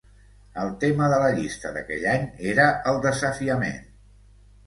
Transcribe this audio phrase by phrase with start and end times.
[0.61, 3.79] El tema de la llista d'aquell any era el desafiament.